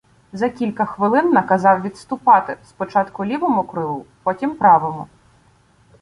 [0.33, 5.07] За кілька хвилин наказав відступати, спочатку лівому крилу, потім— правому.